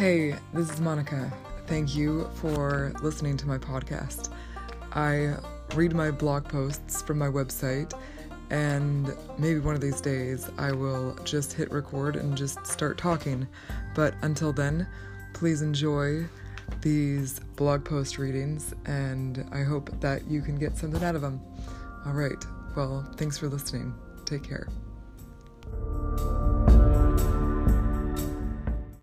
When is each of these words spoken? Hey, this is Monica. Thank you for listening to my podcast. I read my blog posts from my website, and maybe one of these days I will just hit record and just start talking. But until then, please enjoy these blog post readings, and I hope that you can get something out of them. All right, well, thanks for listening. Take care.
Hey, 0.00 0.34
this 0.54 0.70
is 0.70 0.80
Monica. 0.80 1.30
Thank 1.66 1.94
you 1.94 2.30
for 2.36 2.90
listening 3.02 3.36
to 3.36 3.46
my 3.46 3.58
podcast. 3.58 4.32
I 4.92 5.34
read 5.74 5.94
my 5.94 6.10
blog 6.10 6.44
posts 6.44 7.02
from 7.02 7.18
my 7.18 7.26
website, 7.26 7.92
and 8.48 9.14
maybe 9.36 9.60
one 9.60 9.74
of 9.74 9.82
these 9.82 10.00
days 10.00 10.50
I 10.56 10.72
will 10.72 11.14
just 11.24 11.52
hit 11.52 11.70
record 11.70 12.16
and 12.16 12.34
just 12.34 12.66
start 12.66 12.96
talking. 12.96 13.46
But 13.94 14.14
until 14.22 14.54
then, 14.54 14.88
please 15.34 15.60
enjoy 15.60 16.24
these 16.80 17.40
blog 17.56 17.84
post 17.84 18.16
readings, 18.16 18.72
and 18.86 19.46
I 19.52 19.64
hope 19.64 20.00
that 20.00 20.26
you 20.26 20.40
can 20.40 20.58
get 20.58 20.78
something 20.78 21.04
out 21.04 21.14
of 21.14 21.20
them. 21.20 21.42
All 22.06 22.14
right, 22.14 22.42
well, 22.74 23.06
thanks 23.18 23.36
for 23.36 23.48
listening. 23.48 23.92
Take 24.24 24.44
care. 24.44 24.66